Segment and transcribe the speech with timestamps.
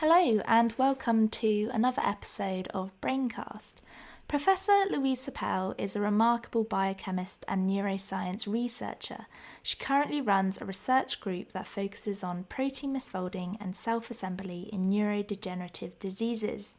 [0.00, 3.76] Hello, and welcome to another episode of Braincast.
[4.28, 9.24] Professor Louise Serpell is a remarkable biochemist and neuroscience researcher.
[9.62, 14.90] She currently runs a research group that focuses on protein misfolding and self assembly in
[14.90, 16.74] neurodegenerative diseases.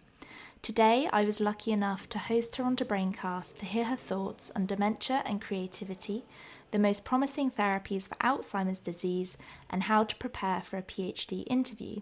[0.62, 4.68] Today, I was lucky enough to host her onto Braincast to hear her thoughts on
[4.68, 6.24] dementia and creativity,
[6.70, 9.40] the most promising therapies for Alzheimer's disease,
[9.72, 12.02] and how to prepare for a PhD interview.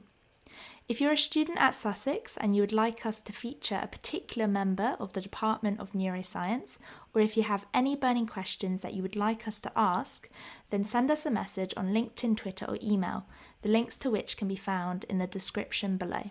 [0.87, 4.47] If you're a student at Sussex and you would like us to feature a particular
[4.47, 6.77] member of the Department of Neuroscience,
[7.11, 10.29] or if you have any burning questions that you would like us to ask,
[10.69, 13.25] then send us a message on LinkedIn, Twitter, or email,
[13.63, 16.29] the links to which can be found in the description below.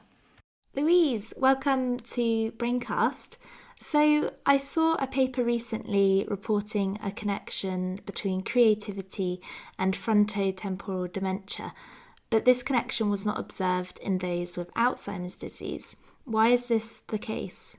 [0.77, 3.39] Louise, welcome to Braincast.
[3.81, 9.41] So, I saw a paper recently reporting a connection between creativity
[9.81, 11.75] and frontotemporal dementia
[12.35, 15.99] but this connection was not observed in those with Alzheimer's disease.
[16.25, 17.79] Why is this the case?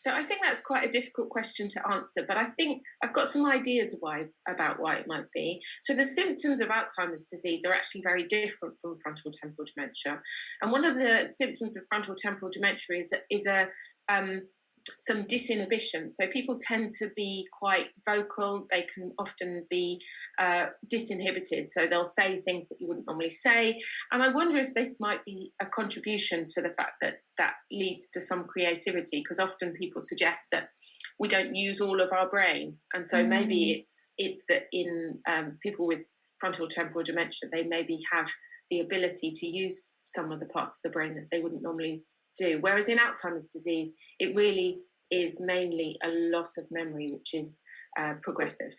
[0.00, 3.28] So I think that's quite a difficult question to answer, but I think I've got
[3.28, 5.60] some ideas why about why it might be.
[5.84, 10.22] So the symptoms of Alzheimer's disease are actually very different from frontal temporal dementia,
[10.60, 13.68] and one of the symptoms of frontal temporal dementia is is a
[14.08, 14.42] um,
[14.98, 16.10] some disinhibition.
[16.10, 18.66] So people tend to be quite vocal.
[18.72, 20.00] They can often be
[20.40, 21.68] uh, disinhibited.
[21.68, 23.80] So they'll say things that you wouldn't normally say.
[24.12, 28.08] And I wonder if this might be a contribution to the fact that that leads
[28.10, 30.68] to some creativity, because often people suggest that
[31.18, 33.28] we don't use all of our brain, and so mm.
[33.28, 36.02] maybe it's it's that in um, people with
[36.38, 38.30] frontal temporal dementia, they maybe have
[38.70, 42.02] the ability to use some of the parts of the brain that they wouldn't normally
[42.36, 42.58] do.
[42.60, 44.78] Whereas in Alzheimer's disease, it really
[45.10, 47.60] is mainly a loss of memory, which is
[47.98, 48.74] uh, progressive.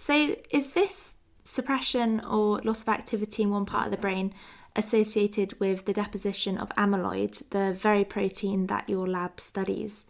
[0.00, 4.32] So, is this suppression or loss of activity in one part of the brain
[4.74, 10.06] associated with the deposition of amyloid, the very protein that your lab studies?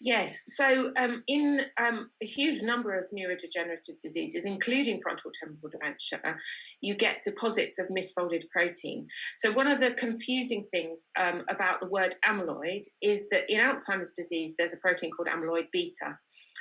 [0.00, 6.36] Yes, so um, in um, a huge number of neurodegenerative diseases, including frontal temporal dementia,
[6.80, 9.08] you get deposits of misfolded protein.
[9.38, 14.12] So, one of the confusing things um, about the word amyloid is that in Alzheimer's
[14.12, 16.18] disease, there's a protein called amyloid beta.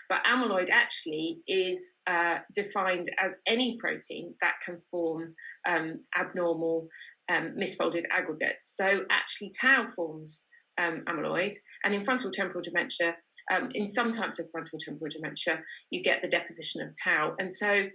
[0.10, 5.34] But amyloid actually is uh, defined as any protein that can form
[5.68, 6.88] um, abnormal
[7.32, 8.76] um, misfolded aggregates.
[8.76, 10.44] So, actually, tau forms
[10.80, 11.54] um, amyloid,
[11.84, 13.16] and in frontal temporal dementia,
[13.54, 15.60] um, in some types of frontal temporal dementia,
[15.90, 17.36] you get the deposition of tau.
[17.40, 17.86] And so,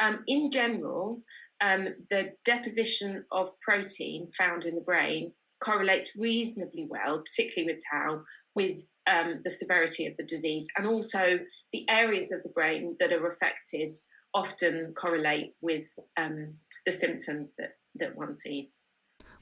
[0.00, 1.22] um, in general,
[1.62, 8.22] um, the deposition of protein found in the brain correlates reasonably well, particularly with tau,
[8.56, 10.66] with um, the severity of the disease.
[10.76, 11.38] And also,
[11.72, 13.90] the areas of the brain that are affected
[14.34, 15.86] often correlate with
[16.16, 18.80] um, the symptoms that, that one sees.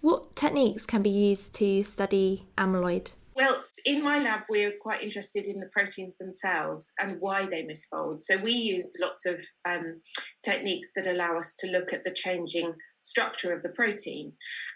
[0.01, 3.13] What techniques can be used to study amyloid?
[3.35, 8.21] Well, in my lab, we're quite interested in the proteins themselves and why they misfold.
[8.21, 10.01] So we use lots of um,
[10.45, 12.73] techniques that allow us to look at the changing
[13.05, 14.33] structure of the protein.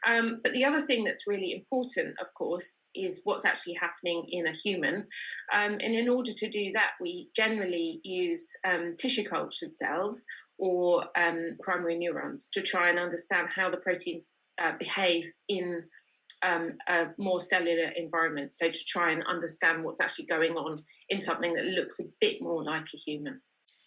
[0.06, 4.46] Um, but the other thing that's really important, of course, is what's actually happening in
[4.46, 5.06] a human.
[5.54, 10.22] Um, and in order to do that, we generally use um, tissue cultured cells
[10.58, 15.84] or um, primary neurons to try and understand how the proteins uh, behave in
[16.44, 18.52] um, a more cellular environment.
[18.52, 22.42] So to try and understand what's actually going on in something that looks a bit
[22.42, 23.40] more like a human.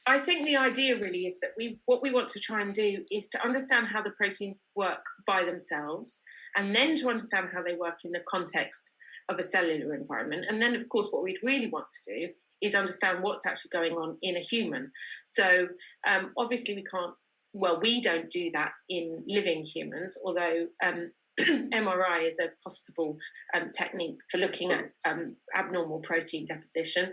[0.08, 3.04] I think the idea really is that we what we want to try and do
[3.12, 6.24] is to understand how the proteins work by themselves,
[6.56, 8.92] and then to understand how they work in the context
[9.30, 10.46] of a cellular environment.
[10.50, 13.94] And then, of course, what we'd really want to do is understand what's actually going
[13.94, 14.92] on in a human.
[15.26, 15.68] So
[16.08, 17.14] um, obviously, we can't.
[17.54, 23.18] Well, we don't do that in living humans, although um, MRI is a possible
[23.54, 27.12] um, technique for looking at um, abnormal protein deposition,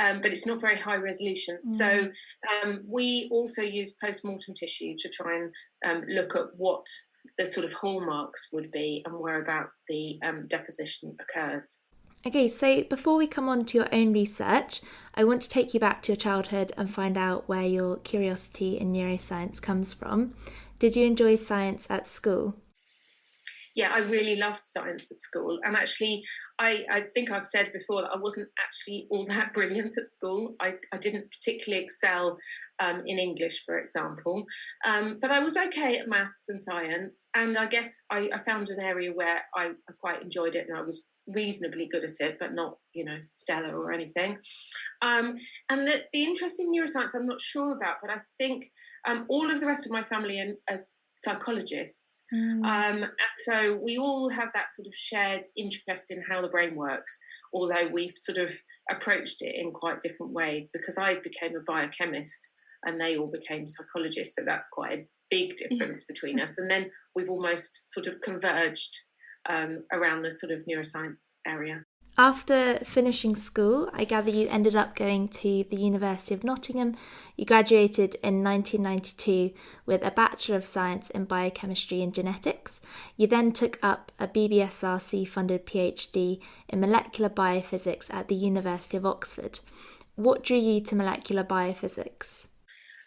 [0.00, 1.58] um, but it's not very high resolution.
[1.68, 1.78] Mm.
[1.78, 2.08] So
[2.64, 5.52] um, we also use post mortem tissue to try and
[5.86, 6.86] um, look at what
[7.38, 11.78] the sort of hallmarks would be and whereabouts the um, deposition occurs.
[12.26, 14.80] Okay, so before we come on to your own research,
[15.14, 18.78] I want to take you back to your childhood and find out where your curiosity
[18.78, 20.34] in neuroscience comes from.
[20.78, 22.56] Did you enjoy science at school?
[23.74, 25.58] yeah, I really loved science at school.
[25.64, 26.22] And actually,
[26.60, 30.54] I, I think I've said before that I wasn't actually all that brilliant at school.
[30.60, 32.36] I, I didn't particularly excel
[32.80, 34.44] um, in English, for example.
[34.86, 37.28] Um, but I was okay at maths and science.
[37.34, 40.78] And I guess I, I found an area where I, I, quite enjoyed it and
[40.78, 44.38] I was reasonably good at it, but not, you know, stellar or anything.
[45.02, 45.36] Um,
[45.70, 48.64] and the, the interest in neuroscience, I'm not sure about, but I think
[49.08, 50.84] um, all of the rest of my family are, are
[51.22, 52.24] psychologists.
[52.34, 52.64] Mm.
[52.64, 56.74] Um, and so we all have that sort of shared interest in how the brain
[56.74, 57.18] works,
[57.52, 58.50] although we've sort of
[58.90, 62.48] approached it in quite different ways because I became a biochemist
[62.84, 64.36] and they all became psychologists.
[64.36, 66.56] So that's quite a big difference between us.
[66.56, 68.96] And then we've almost sort of converged
[69.48, 71.84] um, around the sort of neuroscience area.
[72.20, 76.94] After finishing school, I gather you ended up going to the University of Nottingham.
[77.34, 79.54] You graduated in 1992
[79.86, 82.82] with a Bachelor of Science in Biochemistry and Genetics.
[83.16, 89.06] You then took up a BBSRC funded PhD in molecular biophysics at the University of
[89.06, 89.60] Oxford.
[90.14, 92.48] What drew you to molecular biophysics?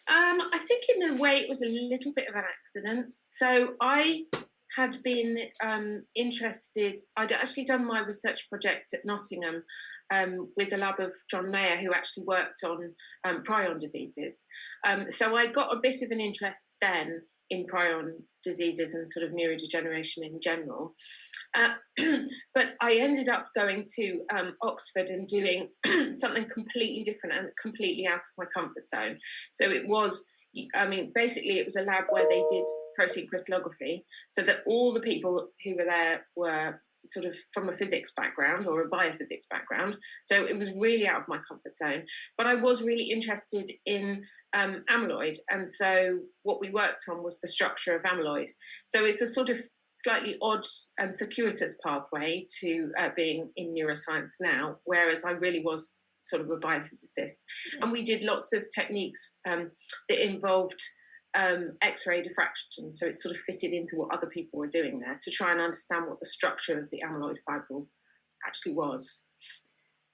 [0.07, 3.11] Um, I think, in a way, it was a little bit of an accident.
[3.27, 4.23] So I
[4.75, 9.63] had been um, interested, I'd actually done my research project at Nottingham
[10.13, 12.93] um, with the lab of John Mayer, who actually worked on
[13.25, 14.45] um, prion diseases.
[14.87, 18.11] Um, so I got a bit of an interest then in prion
[18.43, 20.95] diseases and sort of neurodegeneration in general.
[21.55, 21.73] Uh,
[22.53, 25.69] but I ended up going to um, Oxford and doing
[26.15, 29.17] something completely different and completely out of my comfort zone.
[29.51, 30.25] So it was
[30.75, 32.65] I mean, basically, it was a lab where they did
[32.95, 37.77] protein crystallography, so that all the people who were there were sort of from a
[37.77, 39.97] physics background or a biophysics background.
[40.23, 42.03] So it was really out of my comfort zone.
[42.37, 44.23] But I was really interested in
[44.55, 48.49] um, amyloid, and so what we worked on was the structure of amyloid.
[48.85, 49.57] So it's a sort of
[49.97, 50.65] slightly odd
[50.97, 55.89] and circuitous pathway to uh, being in neuroscience now, whereas I really was
[56.23, 57.39] sort of a biophysicist.
[57.81, 59.71] And we did lots of techniques um,
[60.09, 60.81] that involved
[61.35, 65.17] um, X-ray diffraction, so it sort of fitted into what other people were doing there
[65.21, 67.87] to try and understand what the structure of the amyloid fibril
[68.45, 69.23] actually was.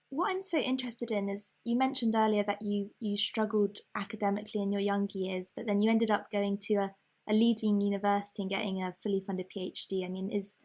[0.09, 4.71] What I'm so interested in is you mentioned earlier that you you struggled academically in
[4.71, 6.91] your young years, but then you ended up going to a,
[7.29, 10.05] a leading university and getting a fully funded PhD.
[10.05, 10.57] I mean, is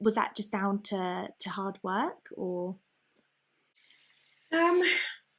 [0.00, 2.76] was that just down to to hard work or?
[4.52, 4.82] Um,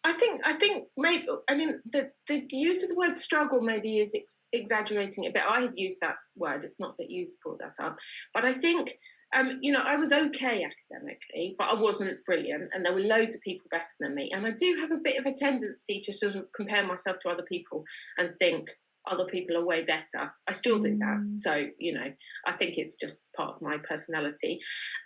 [0.06, 4.00] I think I think maybe I mean the the use of the word struggle maybe
[4.00, 6.64] is ex- exaggerating it, but I have used that word.
[6.64, 7.96] It's not that you brought that up,
[8.34, 8.98] but I think
[9.36, 13.34] um, you know I was okay academically, but I wasn't brilliant, and there were loads
[13.34, 16.12] of people better than me, and I do have a bit of a tendency to
[16.12, 17.86] sort of compare myself to other people
[18.18, 18.72] and think
[19.10, 20.34] other people are way better.
[20.50, 21.36] I still do that, mm.
[21.36, 22.12] so you know
[22.46, 24.60] I think it's just part of my personality,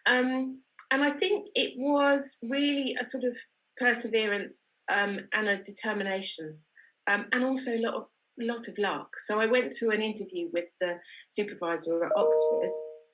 [0.10, 3.36] um, and I think it was really a sort of
[3.80, 6.58] perseverance um, and a determination,
[7.10, 8.04] um, and also a lot of
[8.40, 9.10] lot of luck.
[9.20, 10.96] So I went to an interview with the
[11.30, 12.72] supervisor at Oxford,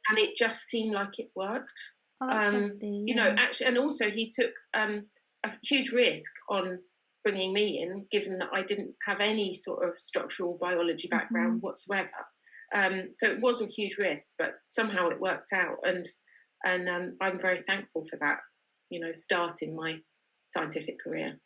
[0.10, 1.80] and it just seemed like it worked.
[2.22, 2.90] Oh, um, yeah.
[3.06, 5.08] You know, actually, and also he took um,
[5.46, 6.80] a huge risk on
[7.24, 11.66] bringing me in, given that I didn't have any sort of structural biology background mm-hmm.
[11.66, 12.10] whatsoever.
[12.76, 16.06] Um, so it was a huge risk, but somehow it worked out, and
[16.66, 18.40] and um, I'm very thankful for that.
[18.90, 19.98] You know, starting my
[20.48, 21.40] scientific career.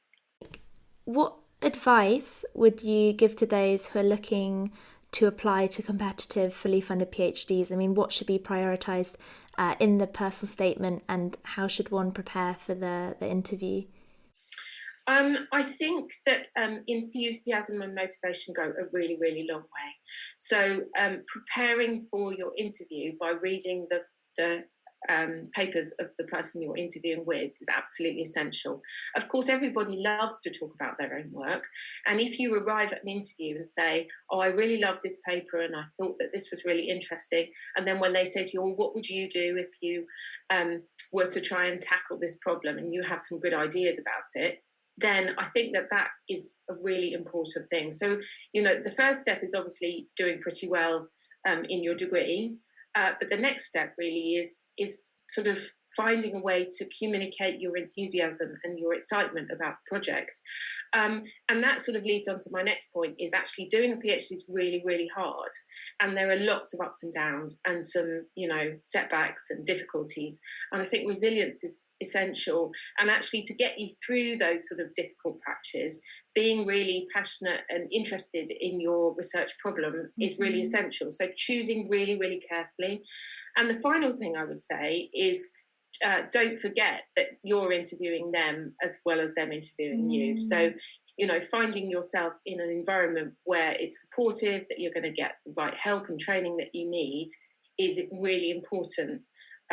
[1.05, 4.71] What advice would you give to those who are looking
[5.13, 7.71] to apply to competitive, fully funded PhDs?
[7.71, 9.15] I mean, what should be prioritised
[9.57, 13.83] uh, in the personal statement, and how should one prepare for the, the interview?
[15.07, 19.95] Um, I think that um, enthusiasm and motivation go a really, really long way.
[20.35, 24.01] So, um, preparing for your interview by reading the,
[24.35, 24.63] the
[25.09, 28.81] um, papers of the person you're interviewing with is absolutely essential.
[29.15, 31.63] Of course, everybody loves to talk about their own work.
[32.07, 35.61] And if you arrive at an interview and say, Oh, I really love this paper
[35.61, 38.61] and I thought that this was really interesting, and then when they say to you,
[38.61, 40.05] Well, what would you do if you
[40.49, 44.23] um, were to try and tackle this problem and you have some good ideas about
[44.43, 44.63] it?
[44.99, 47.91] Then I think that that is a really important thing.
[47.91, 48.17] So,
[48.51, 51.07] you know, the first step is obviously doing pretty well
[51.47, 52.57] um, in your degree
[52.97, 55.57] uh, but the next step really is is sort of
[55.95, 60.31] finding a way to communicate your enthusiasm and your excitement about the project.
[60.95, 63.95] Um, and that sort of leads on to my next point is actually doing a
[63.95, 65.49] PhD is really, really hard.
[65.99, 70.39] And there are lots of ups and downs and some, you know, setbacks and difficulties.
[70.71, 72.71] And I think resilience is essential.
[72.99, 75.99] And actually to get you through those sort of difficult patches,
[76.37, 80.21] being really passionate and interested in your research problem mm-hmm.
[80.21, 80.61] is really mm-hmm.
[80.61, 81.07] essential.
[81.09, 83.01] So choosing really, really carefully.
[83.55, 85.49] And the final thing I would say is
[86.05, 90.13] uh, don't forget that you're interviewing them as well as them interviewing mm.
[90.13, 90.37] you.
[90.37, 90.71] So,
[91.17, 95.37] you know, finding yourself in an environment where it's supportive, that you're going to get
[95.43, 97.29] the right help and training that you need
[97.79, 99.21] is really important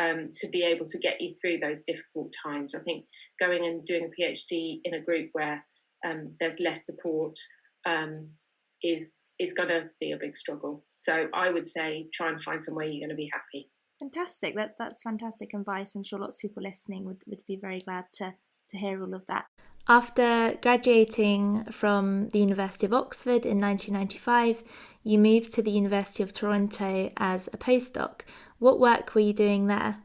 [0.01, 2.73] um, to be able to get you through those difficult times.
[2.73, 3.05] I think
[3.39, 5.63] going and doing a PhD in a group where
[6.05, 7.37] um, there's less support
[7.87, 8.29] um,
[8.83, 10.85] is is going to be a big struggle.
[10.95, 13.71] So I would say try and find somewhere you're going to be happy.
[13.99, 14.55] Fantastic.
[14.55, 15.95] That that's fantastic advice.
[15.95, 18.35] I'm sure lots of people listening would, would be very glad to
[18.69, 19.45] to hear all of that.
[19.87, 24.63] After graduating from the University of Oxford in 1995,
[25.03, 28.21] you moved to the University of Toronto as a postdoc.
[28.57, 29.97] What work were you doing there?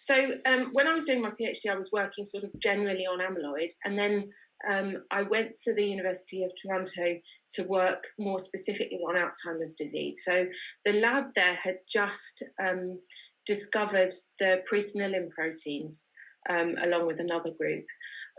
[0.00, 3.20] So, um, when I was doing my PhD, I was working sort of generally on
[3.20, 4.24] amyloid, and then
[4.68, 7.20] um, I went to the University of Toronto
[7.56, 10.22] to work more specifically on Alzheimer's disease.
[10.24, 10.46] So,
[10.84, 12.98] the lab there had just um,
[13.46, 16.08] discovered the presenilin proteins
[16.48, 17.84] um, along with another group.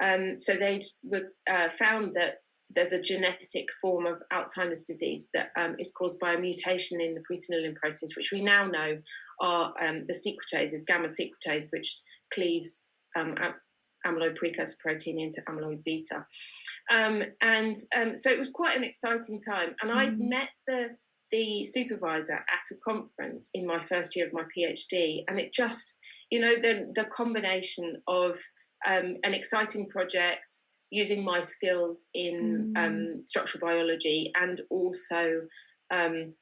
[0.04, 2.36] Um, so they'd uh, found that
[2.74, 7.14] there's a genetic form of Alzheimer's disease that um, is caused by a mutation in
[7.14, 8.98] the presenilin proteins, which we now know
[9.42, 12.00] are um, the secretases, gamma secretase, which
[12.34, 12.86] cleaves
[14.06, 16.26] amyloid precursor protein into amyloid beta.
[16.94, 19.76] Um, and um, so it was quite an exciting time.
[19.82, 19.92] And.
[19.92, 20.90] I met the
[21.32, 25.96] the supervisor at a conference in my first year of my PhD, and it just,
[26.30, 28.38] you know, the the combination of
[28.88, 30.48] um, an exciting project
[30.90, 32.86] using my skills in mm.
[32.86, 35.42] um, structural biology and also
[35.94, 36.34] um,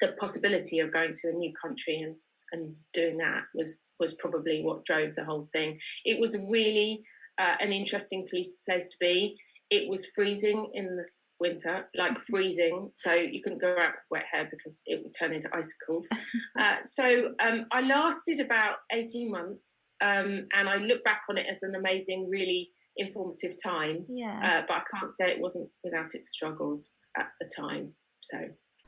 [0.00, 2.16] the possibility of going to a new country and,
[2.52, 5.78] and doing that was was probably what drove the whole thing.
[6.04, 7.02] It was really
[7.40, 9.36] uh, an interesting place, place to be.
[9.70, 11.06] It was freezing in the
[11.40, 15.32] winter, like freezing, so you couldn't go out with wet hair because it would turn
[15.32, 16.08] into icicles.
[16.60, 21.46] Uh, so um, I lasted about 18 months, um, and I look back on it
[21.50, 22.68] as an amazing, really
[22.98, 24.04] informative time.
[24.06, 24.38] Yeah.
[24.44, 27.94] Uh, but I can't say it wasn't without its struggles at the time.
[28.20, 28.36] So.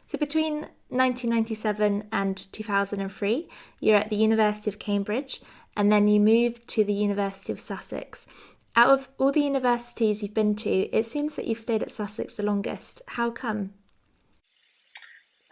[0.06, 3.49] So between 1997 and 2003,
[3.80, 5.40] you're at the University of Cambridge,
[5.76, 8.26] and then you moved to the University of Sussex.
[8.76, 12.37] Out of all the universities you've been to, it seems that you've stayed at Sussex
[12.37, 13.02] the longest.
[13.08, 13.75] How come?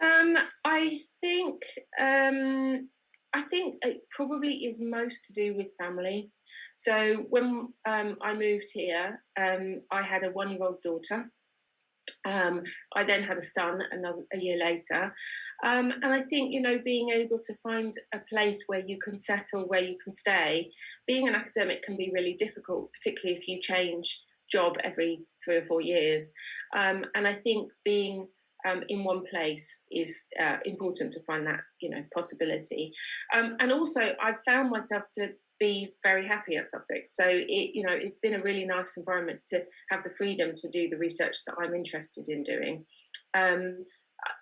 [0.01, 1.63] Um, I think
[1.99, 2.89] um,
[3.33, 6.29] I think it probably is most to do with family.
[6.75, 11.29] So when um, I moved here, um, I had a one-year-old daughter.
[12.25, 12.63] Um,
[12.95, 15.13] I then had a son another a year later,
[15.63, 19.19] um, and I think you know being able to find a place where you can
[19.19, 20.71] settle, where you can stay,
[21.07, 25.63] being an academic can be really difficult, particularly if you change job every three or
[25.63, 26.33] four years.
[26.75, 28.27] Um, and I think being
[28.65, 32.93] um, in one place is uh, important to find that you know possibility.
[33.35, 35.29] Um, and also, I've found myself to
[35.67, 37.15] be very happy at Sussex.
[37.19, 39.57] So it you know it's been a really nice environment to
[39.91, 42.85] have the freedom to do the research that I'm interested in doing.
[43.41, 43.85] Um,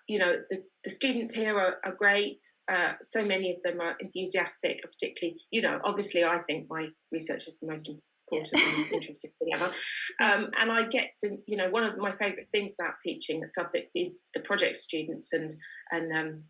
[0.08, 2.40] you know, the, the students here are, are great.
[2.70, 7.48] Uh, so many of them are enthusiastic, particularly, you know, obviously I think my research
[7.48, 8.82] is the most important yeah.
[8.84, 9.70] and interesting thing ever.
[10.22, 13.50] Um, and I get to, you know, one of my favourite things about teaching at
[13.50, 15.50] Sussex is the project students and,
[15.90, 16.44] and um,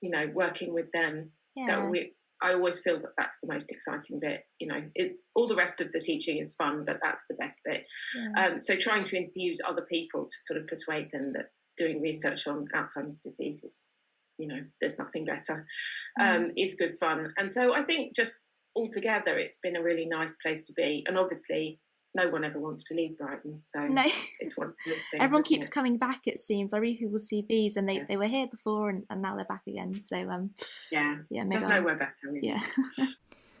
[0.00, 1.30] you know, working with them.
[1.54, 1.66] Yeah.
[1.68, 4.40] That we, I always feel that that's the most exciting bit.
[4.58, 7.60] You know, it, all the rest of the teaching is fun, but that's the best
[7.64, 7.84] bit.
[8.16, 8.46] Yeah.
[8.46, 12.46] Um, so trying to enthuse other people to sort of persuade them that doing research
[12.46, 13.90] on Alzheimer's disease is,
[14.38, 15.66] you know, there's nothing better.
[16.20, 17.32] Um, It's good fun.
[17.36, 21.04] And so I think just altogether, it's been a really nice place to be.
[21.06, 21.78] And obviously,
[22.14, 23.62] no one ever wants to leave Brighton.
[23.62, 24.04] So no.
[24.40, 25.70] it's one things, Everyone keeps it?
[25.70, 26.72] coming back, it seems.
[26.72, 28.04] I read people's CVs and they, yeah.
[28.08, 30.00] they were here before and, and now they're back again.
[30.00, 30.50] So, um,
[30.90, 31.80] yeah, yeah maybe there's I'll...
[31.80, 32.30] nowhere better.
[32.30, 32.48] Really.
[32.48, 32.62] Yeah.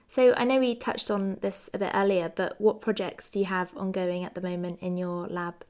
[0.08, 3.46] so I know we touched on this a bit earlier, but what projects do you
[3.46, 5.64] have ongoing at the moment in your lab?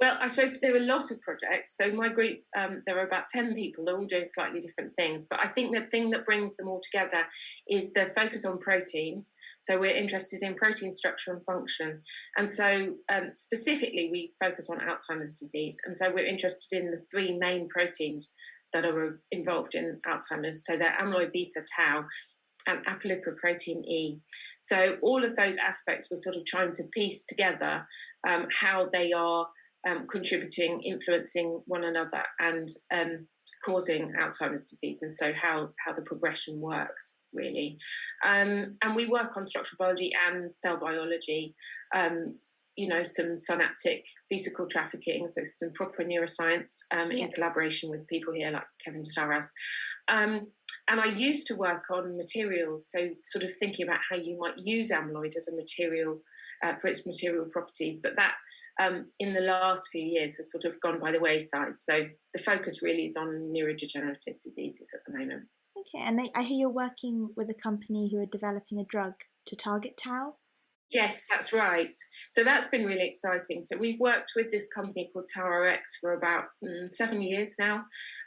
[0.00, 1.76] Well, I suppose there are a lot of projects.
[1.76, 3.84] So my group, um, there are about ten people.
[3.84, 6.80] They're all doing slightly different things, but I think the thing that brings them all
[6.92, 7.24] together
[7.68, 9.34] is the focus on proteins.
[9.60, 12.02] So we're interested in protein structure and function,
[12.36, 15.78] and so um, specifically we focus on Alzheimer's disease.
[15.84, 18.30] And so we're interested in the three main proteins
[18.72, 20.64] that are involved in Alzheimer's.
[20.64, 22.04] So they're amyloid beta, tau,
[22.68, 24.20] and apolipoprotein E.
[24.60, 27.86] So all of those aspects we're sort of trying to piece together
[28.28, 29.48] um, how they are
[29.88, 33.26] um, contributing, influencing one another, and um,
[33.64, 37.78] causing Alzheimer's disease, and so how how the progression works really.
[38.26, 41.54] Um, and we work on structural biology and cell biology.
[41.94, 42.38] Um,
[42.76, 47.24] you know, some synaptic vesicle trafficking, so some proper neuroscience um, yeah.
[47.24, 49.46] in collaboration with people here like Kevin Staras.
[50.10, 50.48] Um,
[50.90, 54.58] and I used to work on materials, so sort of thinking about how you might
[54.58, 56.20] use amyloid as a material
[56.62, 58.34] uh, for its material properties, but that
[58.78, 61.76] um, in the last few years has sort of gone by the wayside.
[61.76, 62.04] So
[62.34, 65.44] the focus really is on neurodegenerative diseases at the moment.
[65.78, 69.14] Okay, and I hear you're working with a company who are developing a drug
[69.46, 70.34] to target tau.
[70.90, 71.90] Yes, that's right.
[72.30, 73.60] So that's been really exciting.
[73.60, 77.84] So we've worked with this company called TauRx for about mm, seven years now,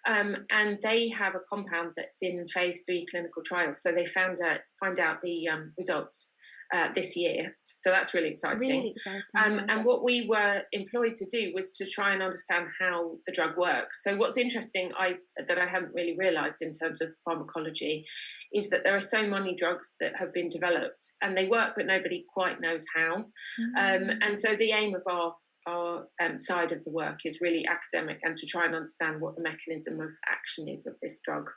[0.07, 3.81] um, and they have a compound that's in phase three clinical trials.
[3.81, 6.33] So they found out find out the um, results
[6.73, 7.57] uh, this year.
[7.81, 8.59] So that's really exciting.
[8.59, 9.23] Really exciting.
[9.35, 13.33] Um, and what we were employed to do was to try and understand how the
[13.33, 14.03] drug works.
[14.03, 15.15] So what's interesting, I
[15.47, 18.05] that I haven't really realised in terms of pharmacology,
[18.53, 21.87] is that there are so many drugs that have been developed and they work, but
[21.87, 23.15] nobody quite knows how.
[23.15, 24.11] Mm-hmm.
[24.11, 25.33] Um, and so the aim of our
[25.67, 29.35] our um, side of the work is really academic and to try and understand what
[29.35, 31.49] the mechanism of action is of this drug.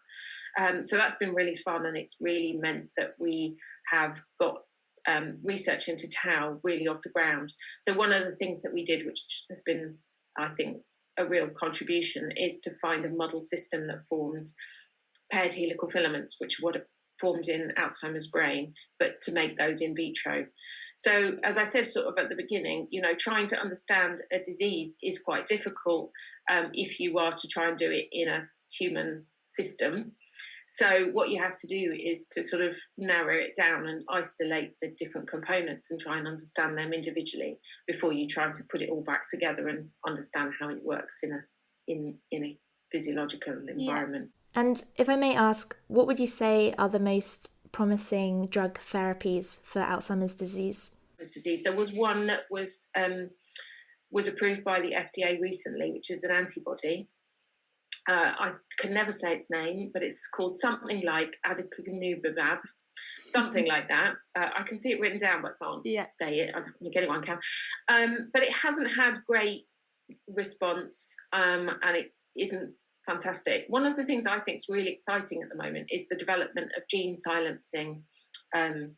[0.59, 3.57] Um, so that's been really fun, and it's really meant that we
[3.90, 4.59] have got
[5.08, 7.52] um, research into tau really off the ground.
[7.82, 9.96] So one of the things that we did, which has been,
[10.38, 10.78] I think,
[11.18, 14.54] a real contribution, is to find a model system that forms
[15.30, 16.84] paired helical filaments, which would have
[17.20, 20.46] formed in Alzheimer's brain, but to make those in vitro.
[20.96, 24.38] So, as I said, sort of at the beginning, you know, trying to understand a
[24.38, 26.11] disease is quite difficult
[26.50, 28.46] um, if you are to try and do it in a
[28.78, 30.12] human system.
[30.68, 34.73] So what you have to do is to sort of narrow it down and isolate
[34.80, 38.90] the different components and try and understand them individually before you try to put it
[38.90, 41.40] all back together and understand how it works in a
[41.87, 42.59] in in a
[42.90, 44.30] physiological environment.
[44.54, 44.61] Yeah.
[44.61, 49.61] And if I may ask, what would you say are the most promising drug therapies
[49.62, 50.94] for Alzheimer's disease?
[51.18, 51.62] Disease.
[51.62, 53.30] There was one that was um,
[54.11, 57.09] was approved by the FDA recently, which is an antibody
[58.08, 62.58] uh, I can never say its name, but it's called something like aducanumab,
[63.25, 64.14] something like that.
[64.38, 66.06] Uh, I can see it written down, but I can't yeah.
[66.08, 66.54] say it.
[66.54, 67.38] I can get it one can.
[67.88, 69.62] Um, but it hasn't had great
[70.28, 72.75] response, um, and it isn't
[73.06, 73.64] fantastic.
[73.68, 76.73] One of the things I think is really exciting at the moment is the development
[76.76, 78.02] of gene silencing
[78.56, 78.96] um,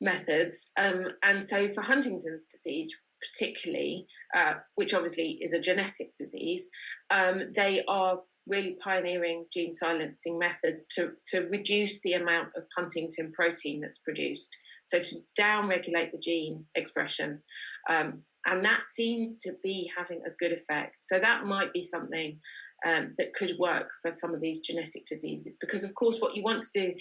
[0.00, 0.70] methods.
[0.78, 6.68] Um, and so for Huntington's disease, particularly, uh, which obviously is a genetic disease,
[7.10, 13.32] um, they are really pioneering gene silencing methods to, to reduce the amount of Huntington
[13.32, 14.56] protein that's produced.
[14.84, 17.42] So to downregulate the gene expression.
[17.88, 20.96] Um, and that seems to be having a good effect.
[20.98, 22.40] So that might be something
[22.84, 25.56] um, that could work for some of these genetic diseases.
[25.60, 26.94] Because, of course, what you want to do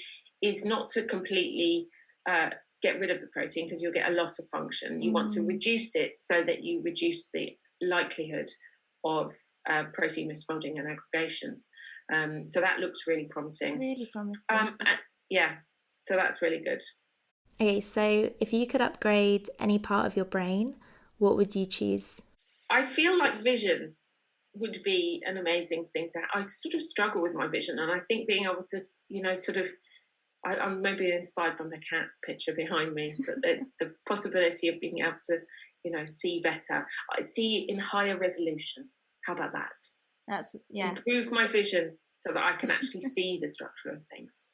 [0.44, 1.88] is not to completely
[2.30, 5.02] uh, get rid of the protein because you'll get a loss of function.
[5.02, 5.16] You mm.
[5.16, 5.48] want to mm.
[5.48, 8.48] reduce it so that you reduce the likelihood
[9.04, 9.32] of
[9.70, 11.62] uh, protein misfolding and aggregation.
[12.14, 13.80] Um, so that looks really promising.
[13.80, 14.44] Really promising.
[14.52, 14.76] Um,
[15.30, 15.56] yeah,
[16.04, 16.82] so that's really good.
[17.60, 20.76] Okay, so if you could upgrade any part of your brain,
[21.18, 22.22] what would you choose?
[22.70, 23.94] I feel like vision
[24.56, 26.20] would be an amazing thing to.
[26.34, 29.36] I sort of struggle with my vision, and I think being able to, you know,
[29.36, 29.68] sort of
[30.46, 34.80] I, am maybe inspired by my cat's picture behind me, but the, the, possibility of
[34.80, 35.38] being able to,
[35.84, 36.88] you know, see better.
[37.18, 38.90] I see in higher resolution.
[39.26, 39.70] How about that?
[40.28, 40.92] That's yeah.
[40.92, 44.44] Improve my vision so that I can actually see the structure of things.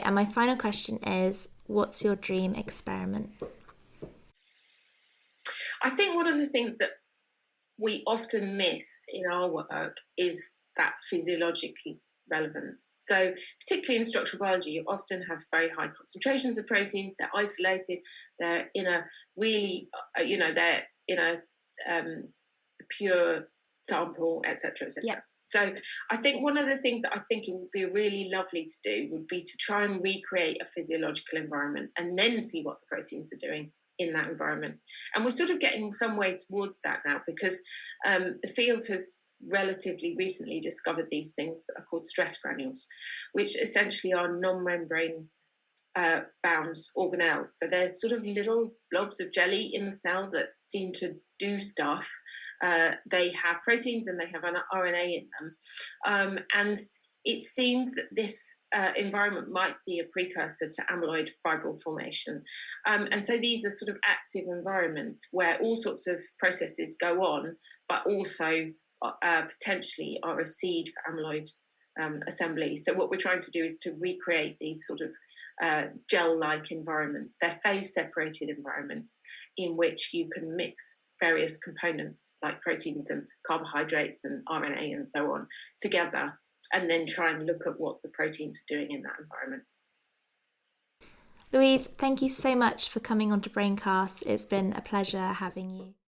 [0.00, 3.30] And my final question is, what's your dream experiment?
[5.82, 6.90] I think one of the things that
[7.78, 11.98] we often miss in our work is that physiologically
[12.30, 13.02] relevance.
[13.04, 13.32] So,
[13.66, 17.14] particularly in structural biology, you often have very high concentrations of protein.
[17.18, 17.98] They're isolated.
[18.38, 19.04] They're in a
[19.36, 19.88] really,
[20.18, 21.34] uh, you know, they're in a
[21.90, 22.28] um,
[22.98, 23.48] pure
[23.84, 25.22] sample, etc., etc.
[25.44, 25.72] So,
[26.10, 28.76] I think one of the things that I think it would be really lovely to
[28.84, 32.96] do would be to try and recreate a physiological environment and then see what the
[32.96, 34.76] proteins are doing in that environment.
[35.14, 37.60] And we're sort of getting some way towards that now because
[38.06, 42.88] um, the field has relatively recently discovered these things that are called stress granules,
[43.32, 45.28] which essentially are non membrane
[45.96, 47.48] uh, bound organelles.
[47.58, 51.60] So they're sort of little blobs of jelly in the cell that seem to do
[51.60, 52.08] stuff.
[52.64, 55.56] Uh, they have proteins and they have an RNA in them.
[56.06, 56.76] Um, and
[57.24, 62.42] it seems that this uh, environment might be a precursor to amyloid fibril formation.
[62.88, 67.20] Um, and so these are sort of active environments where all sorts of processes go
[67.22, 67.56] on,
[67.88, 68.66] but also
[69.02, 71.48] uh, potentially are a seed for amyloid
[72.00, 72.76] um, assembly.
[72.76, 75.10] So what we're trying to do is to recreate these sort of
[75.62, 77.36] uh, gel-like environments.
[77.40, 79.18] They're phase-separated environments
[79.56, 85.32] in which you can mix various components like proteins and carbohydrates and RNA and so
[85.32, 85.48] on
[85.80, 86.32] together,
[86.72, 89.64] and then try and look at what the proteins are doing in that environment.
[91.50, 94.26] Louise, thank you so much for coming on to Braincast.
[94.26, 95.94] It's been a pleasure having you.